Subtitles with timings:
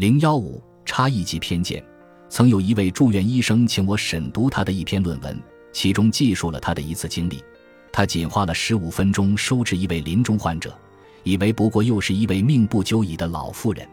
[0.00, 1.84] 零幺五差异及偏见。
[2.30, 5.38] 曾有一位住院医生请我审读他的一篇论文，
[5.74, 7.44] 其中记述了他的一次经历。
[7.92, 10.74] 他仅花了十五分钟收治一位临终患者，
[11.22, 13.86] 以为不过又是一位命不久矣的老妇人。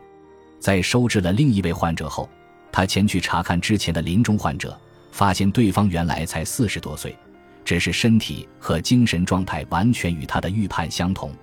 [0.62, 2.29] 在收治了另一位患者后，
[2.71, 4.79] 他前去查看之前的临终患者，
[5.12, 7.13] 发现对方原来才四十多岁，
[7.65, 11.35] 只是身体和精神状态完全与他的预判相同。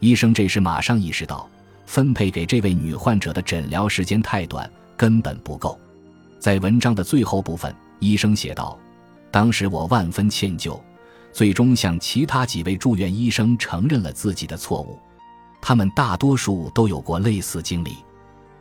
[0.00, 1.46] 医生这时马上意识到，
[1.88, 5.80] 分配给这位女患者的诊疗时间太短，根本不够。
[6.38, 8.78] 在文章的最后部分，医生写道
[9.32, 10.78] ：“当时我万分歉疚，
[11.32, 14.98] 最终向其他几位住院医生承认了自己的错误。
[15.62, 17.96] 他们大多数都有过类似经历。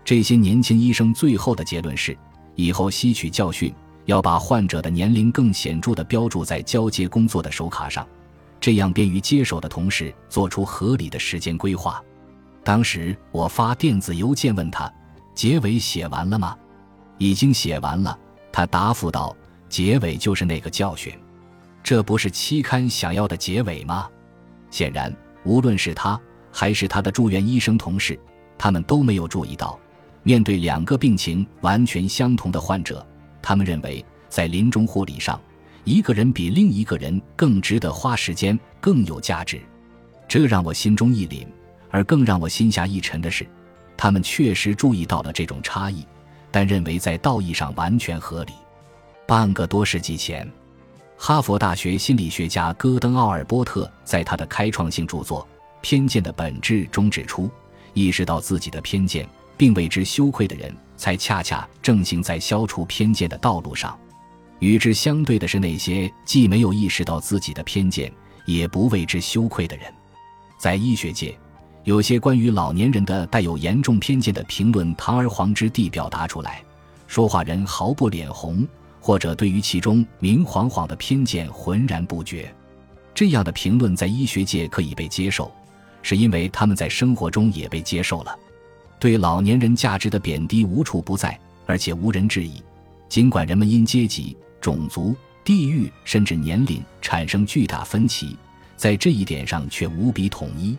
[0.06, 2.18] 这些年轻医生最后的结论是：
[2.56, 3.73] 以后吸取教训，
[4.06, 8.08] 要把患者的年龄更显著地标注在交接工作的手卡上，
[8.62, 12.02] 这样便于接手的同事做出合理的时间规划。”
[12.68, 14.94] 当时我发电子邮件问他
[15.34, 16.54] ：“结尾写完了吗？”
[17.18, 18.20] 已经写完了，
[18.52, 19.34] 他答复道
[19.70, 21.18] ：“结尾就是那个教训，
[21.82, 24.09] 这不是期刊想要的结尾吗？”
[24.70, 25.16] 显然，
[25.46, 26.20] 无论是他
[26.52, 28.20] 还是他的住院医生同事，
[28.58, 29.80] 他们都没有注意到，
[30.24, 33.08] 面对两个病情完全相同的患者，
[33.42, 35.40] 他们认为在临终护理上，
[35.86, 39.62] 一个人比另一个人更值得花时间，更有价值。
[40.28, 41.48] 这让我心中一凛，
[41.90, 43.48] 而更让我心下一沉的是，
[43.96, 46.06] 他们确实注意到了这种差异。
[46.50, 48.54] 但认为在道义上完全合理。
[49.28, 50.50] 半个多世纪前，
[51.18, 55.42] 哈佛大学心理学家戈登·奥尔波特在他的开创性著作
[55.82, 57.52] 《偏见的本质》中指出，
[57.94, 59.28] 意识到自己的偏见
[59.58, 64.00] 并为之羞愧的人，才恰恰正行在消除偏见的道路上。
[64.60, 68.12] 与之相对的是那些既没有意识到自己的偏见，
[68.46, 69.94] 也不为之羞愧的人。
[70.58, 71.38] 在医学界。
[71.88, 76.62] 有些关于老年人的带有严重偏见的评论堂而皇之地表达出来，
[77.08, 78.68] 说话人毫不脸红，
[79.00, 82.54] 或者对于其中明晃晃的偏见浑然不觉。
[83.16, 85.50] 这样的评论在医学界可以被接受，
[86.02, 88.38] 是因为他们在生活中也被接受了。
[89.00, 92.62] 对老年人价值的贬低无处不在，而且无人质疑。
[93.08, 95.16] 尽管人们因阶级、种族、
[95.46, 98.36] 地域甚至年龄产生巨大分歧，
[98.76, 100.78] 在这一点上却无比统一。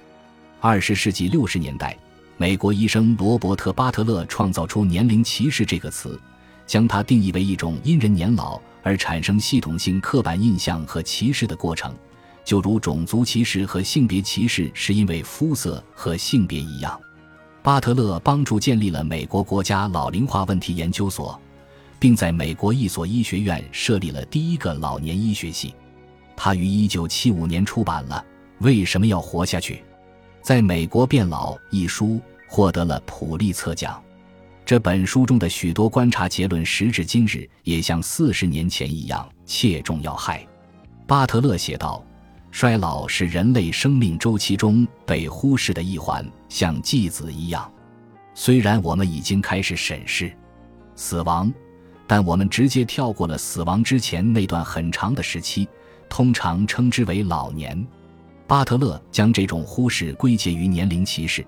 [0.61, 1.97] 二十世纪六十年代，
[2.37, 6.21] 美国医生罗伯特·巴特勒创造出“年龄歧视”这个词，
[6.67, 11.95] 将它定义为一种因人年老而产生系统性刻板印象和歧视的过程，
[12.45, 17.01] 就如种族歧视和性别歧视是因为肤色和性别一样。
[17.63, 21.41] 巴特勒帮助建立了美国国家老龄化问题研究所，
[22.01, 25.73] 并在美国一所医学院设立了第一个老年医学系。
[26.37, 28.25] 他于一九七五年出版了
[28.65, 29.75] 《为什么要活下去》。
[30.43, 34.03] 在美国变老一书获得了普利策奖。
[34.65, 40.47] 这本书中的许多观察结论，时至今日也像四十年前一样切中要害。
[41.06, 42.04] 巴特勒写道
[42.50, 47.70] ：“衰老是人类生命周期中被忽视的一环，像继子一样。
[48.34, 50.31] 虽然我们已经开始审视
[50.94, 51.50] 死亡，
[52.06, 55.66] 但我们直接跳过了死亡之前那段很长的时期，
[56.10, 57.87] 通常称之为老年。”
[58.49, 61.47] 巴特勒将这种忽视归结于年龄歧视，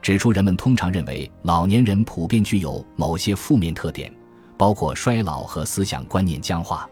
[0.00, 4.10] 指出人们通常认为老年人普遍具有某些负面特点，
[4.56, 6.88] 包括衰老和思想观念僵化。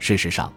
[0.00, 0.52] 事实上，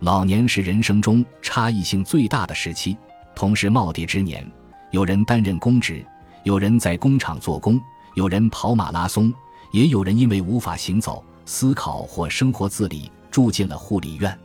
[0.00, 2.94] 老年是人生中差异性最大的时期，
[3.34, 4.46] 同是耄耋之年。
[4.90, 6.04] 有人担任公职，
[6.44, 7.80] 有人在工厂做工，
[8.14, 9.32] 有人跑马拉松，
[9.72, 14.38] 也有人因为无法行走、思考或生活自理，住进了护理院。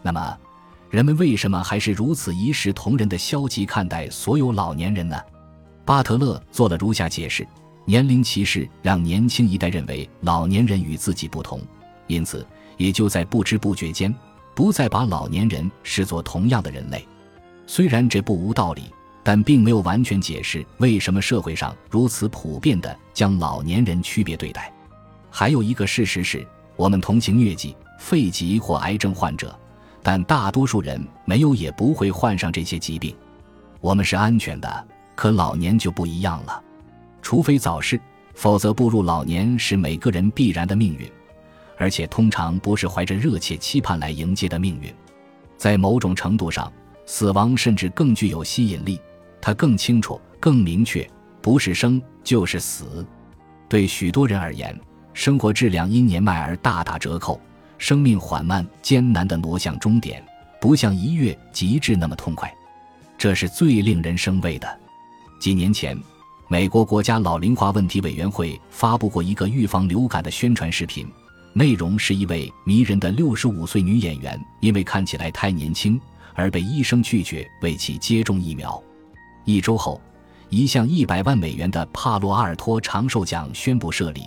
[0.00, 0.38] 那么，
[0.88, 5.16] 人们为什么还是如此一视同仁的消极看待所有老年人呢？
[5.84, 7.46] 巴特勒做了如下解释：
[7.84, 11.60] 年龄歧视让年轻一代认为老年人与自己不同，
[12.06, 14.14] 因此也就在不知不觉间
[14.54, 17.06] 不再把老年人视作同样的人类。
[17.66, 18.84] 虽然这不无道理，
[19.24, 24.72] 但并没有完全解释为什么社会上如此普遍地将老年人区别对待。
[25.30, 26.46] 还有一个事实是，
[26.76, 29.56] 我们同情疟疾、肺疾或癌症患者。
[30.08, 33.12] 但大多数人没有也不会患上这些疾病，
[33.80, 34.86] 我们是安全的。
[35.16, 36.62] 可老年就不一样了，
[37.20, 38.00] 除非早逝，
[38.32, 41.10] 否则步入老年是每个人必然的命运，
[41.76, 44.94] 而且通常不是怀着热切期盼来迎接的命运。
[45.56, 46.72] 在某种程度上，
[47.04, 49.00] 死亡甚至更具有吸引力，
[49.40, 51.04] 它更清楚、更明确，
[51.42, 53.04] 不是生就是死。
[53.68, 54.78] 对许多人而言，
[55.12, 57.40] 生活质量因年迈而大打折扣。
[57.78, 60.24] 生命缓慢、艰难地挪向终点，
[60.60, 62.52] 不像一跃极致那么痛快，
[63.18, 64.80] 这是最令人生畏的。
[65.38, 65.96] 几年前，
[66.48, 71.06] 美国国家老龄化问题委员会发布过一个预防流感的宣传视频，
[71.52, 76.00] 内容是一位迷人的六十五岁女演员，因为看起来太年轻
[76.34, 78.82] 而被医生拒绝为其接种疫苗。
[79.44, 80.00] 一周后，
[80.48, 84.22] 一项一百万美元的帕洛阿尔托长寿奖宣布设立，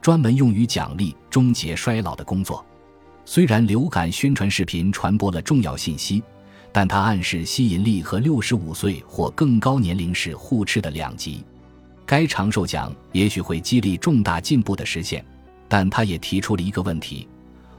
[0.00, 2.64] 专门用于奖励终结衰老的工作。
[3.32, 6.22] 虽然流感宣传视频传播了重要信息，
[6.70, 11.42] 但它暗示吸引力和六十五岁或更高年龄时互斥的两极。
[12.04, 15.24] 该长寿奖也许会激励重大进步的实现，
[15.66, 17.26] 但它也提出了一个问题：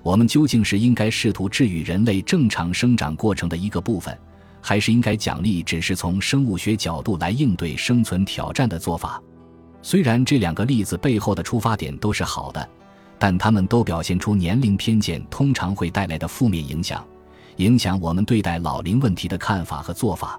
[0.02, 4.18] 我们究竟是应该试图治愈人类正常生长过程的一个部分，
[4.60, 9.22] 还是应该奖励只是从生物学角度来应对生存挑战的做法？
[9.84, 12.68] 虽然这两个例子背后的出发点都是好的。
[13.24, 17.08] 但他们都表现出年龄偏见通常会带来的负面影响，
[17.56, 20.38] 影响我们对待老龄问题的看法和做法。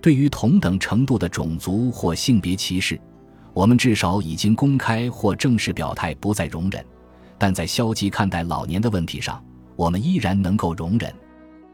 [0.00, 2.98] 对于同等程度的种族或性别歧视，
[3.52, 6.82] 我们至少已经公开或正式表态不再容忍。
[7.36, 9.44] 但在消极看待老年的问题上，
[9.76, 11.14] 我们依然能够容忍。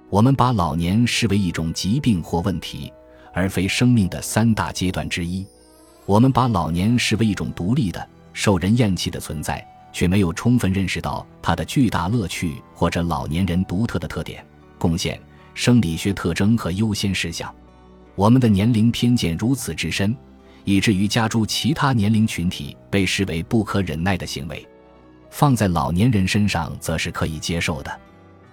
[0.08, 2.92] 我们把老年视为一种疾病或问题，
[3.32, 5.46] 而非生命的三大阶段之一。
[6.06, 9.64] 我们把老年视为一种独立的、受人厌弃的存在。
[9.92, 14.44] 却没有充分认识到它的巨大乐趣或者老年人独特的特点、
[14.78, 15.20] 贡献、
[15.54, 17.52] 生理学特征和优先事项。
[18.14, 20.14] 我们的年龄偏见如此之深，
[20.64, 24.66] 以至于加诸其他年龄群体被视为不可忍耐的行为，
[25.30, 28.00] 放在老年人身上则是可以接受的。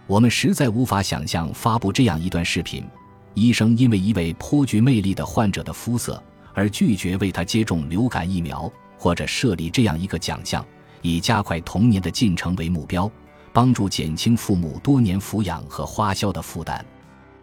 [0.06, 2.86] 我们实在无法想象发布这样一段视频：
[3.34, 6.24] 医生因为一位颇具魅力的患者的肤色
[6.54, 10.66] 而拒绝为他接种流感疫苗，或者设立这样一个奖项。
[11.02, 13.10] 以加快童年的进程为目标，
[13.54, 16.84] 帮助减轻父母多年抚养和花销的负担。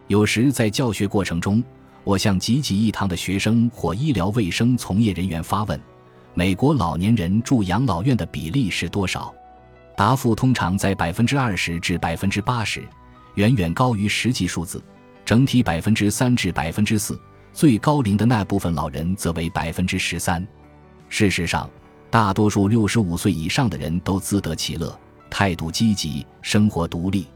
[0.07, 1.63] 有时在教学过程中，
[2.03, 5.79] 我向济济一堂的学生或医疗卫生从业人员发问：
[6.33, 9.33] 美国老年人住养老院的比例是多少？
[9.97, 12.83] 答复通常在百分之二十至百分之八十，
[13.35, 14.83] 远远高于实际数字。
[15.25, 17.19] 整体百分之三至百分之四，
[17.51, 20.45] 最高龄的那部分老人则为百分之十三。
[21.09, 21.67] 事实上。
[22.09, 24.97] 大多数六十五岁以上的人都自得其乐，
[25.29, 27.27] 态度积极，生活独立，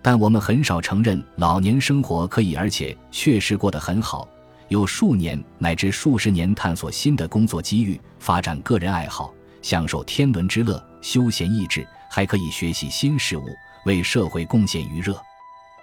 [0.00, 4.26] 但我们很少承认老年生活可以而且确实过得很好，
[4.68, 13.44] 有数年乃至数十年探索新的工作机遇，发展个人爱好，享受天伦之乐，休闲逸致，还可以学习新事物，
[13.84, 15.20] 为社会贡献余热。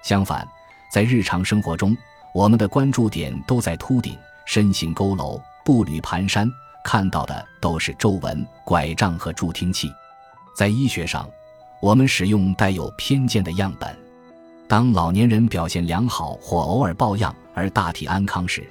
[0.01, 0.47] 相反，
[0.91, 1.95] 在日常生活中，
[2.33, 4.17] 我们的关注点都在秃顶、
[4.47, 6.49] 身形佝偻、步履蹒跚。
[6.83, 9.91] 看到的都是皱纹、拐杖和助听器。
[10.55, 11.29] 在医学上，
[11.81, 13.95] 我们使用带有偏见的样本。
[14.67, 18.69] 当老年人表现良好或偶尔抱恙而大体安康时，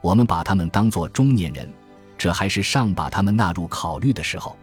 [0.00, 1.70] 我们把他们当作中年人，
[2.16, 4.56] 这还是尚把他们纳入考虑的时候。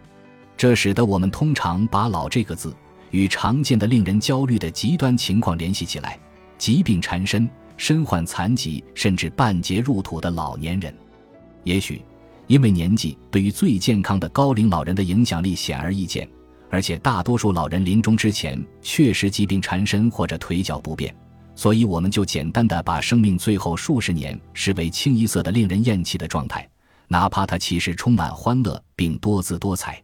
[0.56, 2.74] 这使得我们通常把“老”这个字
[3.10, 6.18] 与常见的令人焦虑的极端情况联系起来：
[6.56, 10.94] 疾病缠身、身患残疾，甚至半截入土的老年人。
[11.62, 12.02] 也许。
[12.46, 16.28] 因为年纪对于最健康的高龄老人的影响力显而易见，
[16.70, 21.14] 而且大多数老人临终之前确实疾病缠身或者腿脚不便，
[21.56, 26.68] 所以我们就简单的把生命最后数十年视为清一色的令人厌弃的状态，
[27.08, 30.00] 哪怕它其实充满欢乐并多姿多彩。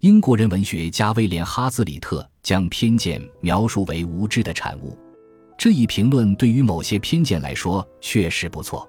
[0.00, 4.98] 英国人文学家威廉哈兹里特将偏见描述为无知的产物，
[5.58, 8.88] 这一评论对于某些偏见来说确实不错，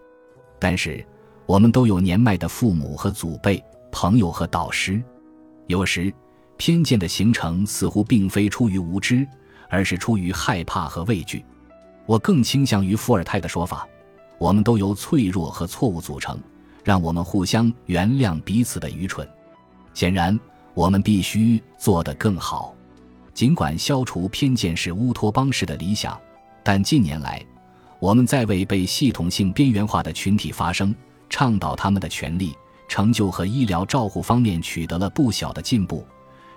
[0.59, 1.05] 但是。
[1.45, 5.01] 我们都有年迈的父母和祖辈、朋友和导师。
[5.67, 6.11] 有时，
[6.57, 9.27] 偏见的形成似乎并非出于无知，
[9.69, 11.45] 而是出于害怕和畏惧。
[12.07, 13.87] 我更倾向于伏尔泰的说法：
[14.39, 16.39] 我们都由脆弱和错误组成，
[16.83, 19.27] 让我们互相原谅彼此的愚蠢。
[19.93, 20.39] 显然，
[20.73, 22.73] 我们必须做得更好。
[23.33, 26.19] 尽管消除偏见是乌托邦式的理想，
[26.63, 27.43] 但近年来，
[27.99, 30.93] 我们在为被系统性边缘化的群体发声。
[31.29, 32.55] 倡导他们的权利、
[32.87, 36.05] 成就和医疗照护方面取得了不小的进步，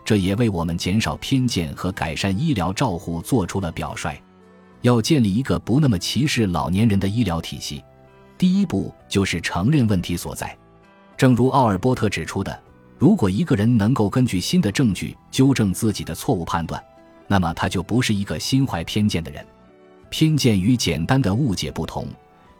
[0.05, 4.21] 这也为我们减少偏见和改善医疗照护做出了表率。
[4.83, 7.83] 要建立一个不那么歧视老年人的医疗体系，
[8.37, 10.57] 第一步就是承认问题所在。
[11.17, 12.63] 正如奥尔波特指出的，
[12.97, 16.81] 如果一个人能够根据新的证据纠正自己的错误判断，
[17.27, 19.45] 那么他就不是一个心怀偏见的人。
[20.11, 22.07] 偏见与简单的误解不同。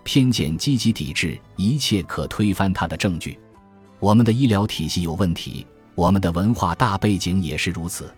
[0.09, 3.39] 偏见积极抵制一切可推翻它的证据。
[4.01, 8.11] 我们的医疗体系有问题，我们的文化大背景也是如此。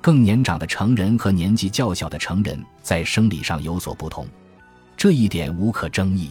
[0.00, 4.28] 更年长的成人和年纪较小的成人在生理上有所不同，
[4.96, 6.30] 这一点无可争议。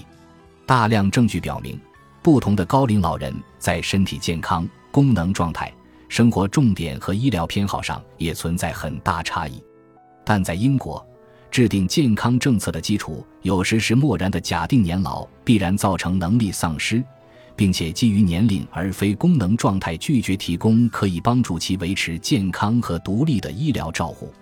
[0.65, 1.77] 大量证据表明，
[2.21, 5.69] 不同的高龄老人在身体健康、功能状态、
[6.07, 9.61] 生活重点和医疗偏好上也存在很大差异。
[10.23, 11.05] 但在英国，
[11.53, 17.03] 制定健康政策的基础有时是漠然的假定年老必然造成能力丧失，
[17.55, 24.33] 并且基于年龄而非功能状态拒绝提供可以帮助其维持健康和独立的医疗照护。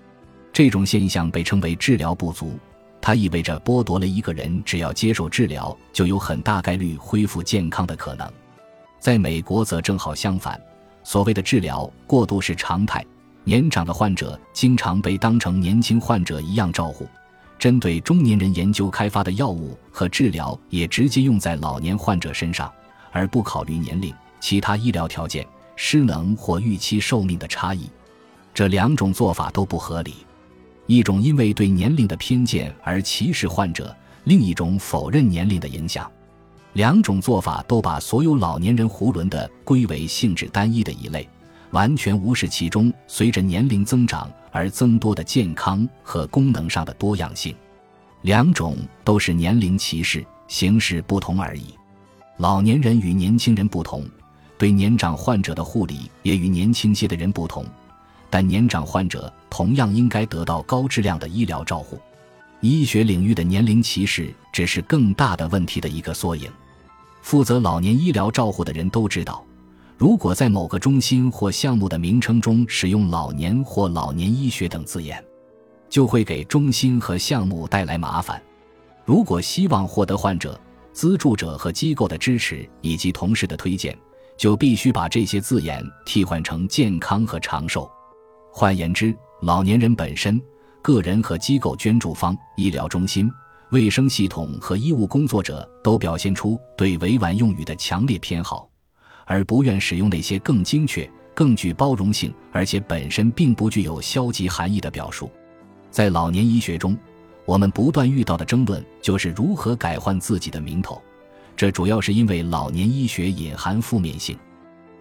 [0.54, 2.58] 这种现象被称为治疗不足。
[3.02, 8.26] 它意味着剥夺了一个人只要接受治疗就有很大概率恢复健康的可能。
[9.00, 10.58] 在美国则正好相反，
[11.04, 13.06] 所谓的治疗过度是常态，
[13.44, 17.08] 年长的患者经常被当成年轻患者一样照顾。
[17.58, 22.72] 针对中年人研究开发的药物和治疗也直接用在老年患者身上，
[23.12, 25.46] 而不考虑年龄、其他医疗条件、
[25.76, 27.88] 失能或预期寿命的差异。
[28.54, 30.16] 这两种做法都不合理。
[30.88, 36.12] 一种因为对年龄的偏见而歧视患者，另一种否认年龄的影响，
[36.74, 41.30] 两种做法都把所有老年人囫囵的归为性质单一的一类，
[41.72, 47.56] 完全无视其中随着年龄增长而增多的健康和功能上的多样性。
[48.22, 51.74] 两种都是年龄歧视，形式不同而已。
[52.38, 54.06] 老年人与年轻人不同，
[54.58, 57.66] 对年长患者的护理也与年轻些的人不同。
[58.30, 62.00] 但年长患者同样应该得到高质量的医疗照护。
[62.62, 66.50] 医学领域的年龄歧视只是更大的问题的一个缩影。
[67.22, 69.44] 负责老年医疗照护的人都知道，
[70.02, 75.24] 如果在某个中心或项目的名称中使用“老年”或“老年医学”等字眼，
[75.90, 78.42] 就会给中心和项目带来麻烦。
[79.06, 80.60] 如果希望获得患者、
[80.92, 83.96] 资助者和机构的支持以及同事的推荐，
[84.36, 87.88] 就必须把这些字眼替换成“健康”和“长寿”。
[88.52, 90.42] 换言之，老年人本身、
[90.82, 93.32] 个人和机构捐助方、医疗中心、
[93.70, 98.68] 卫生系统和医务工作者都表现出对委婉用语的强烈偏好，
[99.32, 105.32] 而不愿使用那些更精确、更具包容性，而且本身并不具有消极含义的表述。
[105.90, 106.98] 在老年医学中，
[107.46, 111.02] 我们不断遇到的争论就是如何改换自己的名头，
[111.56, 114.38] 这主要是因为老年医学隐含负面性，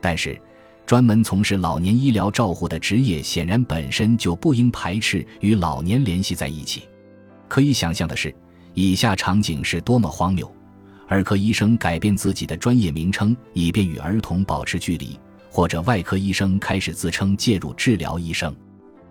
[0.01, 0.41] 但是。
[0.87, 6.83] 专门从事老年医疗照护的职业，显然本身就不应排斥与老年联系在一起。
[7.47, 8.35] 可以想象的是，
[8.75, 10.53] 以下场景是多么荒谬：
[11.11, 15.19] 儿科医生改变自己的专业名称，以便与儿童保持距离；
[15.51, 18.55] 或者外科医生开始自称介入治疗医生。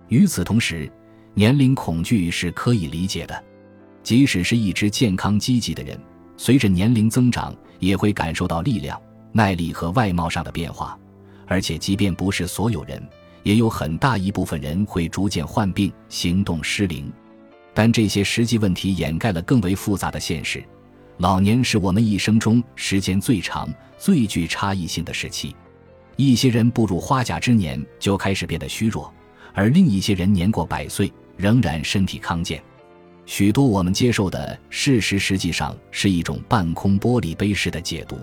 [0.07, 0.89] 与此同时，
[1.33, 3.43] 年龄恐惧是可以理解的。
[4.01, 5.99] 即使是一只健康积极的人，
[6.37, 8.99] 随着年龄增长，也会感受到力量、
[9.33, 10.97] 耐力和外貌上的变化。
[11.47, 13.05] 而且，即便不是所有人，
[13.43, 17.11] 也有很大一部分人会逐渐患病、行动失灵。
[17.73, 20.63] 但这些实际问题掩盖了更为复杂的现实：
[21.19, 25.53] 老年是我们一生中时间最长、最具差异性的时期。
[26.15, 29.13] 一些人步入花甲之年就开始变得虚弱，
[29.53, 32.63] 而另一些人年过百岁仍然身体康健。
[33.25, 38.17] 许多我们接受的事实，实际上是一种半空玻璃杯式的解读。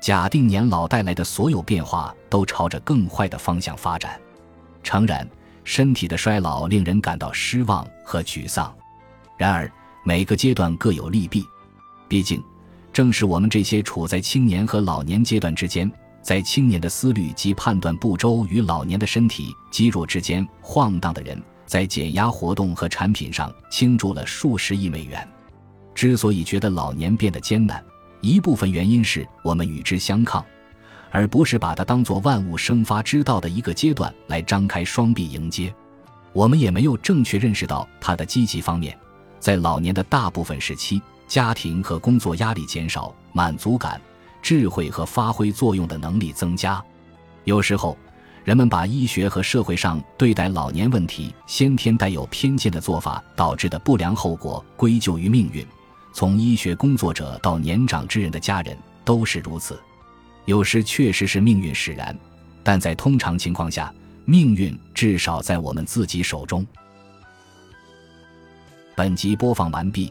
[0.00, 4.20] 假定年老带来的所有变化都朝着更坏的方向发展。
[4.82, 5.28] 诚然，
[5.62, 8.74] 身体的衰老令人感到失望和沮丧。
[9.38, 9.70] 然而，
[10.04, 11.44] 每个阶段各有利弊。
[12.08, 12.42] 毕竟，
[12.92, 15.90] 正是我们这些处在青年和老年阶段之间，
[16.22, 25.26] 在青年的思虑及判断不周与老年的身体肌肉之间晃荡的人，在减压活动和产品上倾注了数十亿美元。
[25.94, 27.82] 之所以觉得老年变得艰难，
[28.20, 30.44] 一部分原因是我们与之相抗，
[31.10, 35.74] 而不是把它当作万物生发之道的一个阶段来张开双臂迎接。
[36.32, 38.96] 我们也没有正确认识到它的积极方面。
[39.38, 44.00] 在老年的大部分时期，家庭和工作压力减少，满足感、
[44.40, 46.82] 智慧和发挥作用的能力增加。
[47.44, 47.96] 有时候，
[48.44, 55.66] 人们把医学和社会上对待老年问题先天带有偏见的做法导致的不良后果归咎于命运。
[56.12, 59.78] 从医学工作者到年长之人的家人都是如此，
[60.44, 62.16] 有时确实是命运使然，
[62.62, 63.92] 但在通常情况下，
[64.24, 66.64] 命运至少在我们自己手中。
[68.94, 70.10] 本集播放完毕，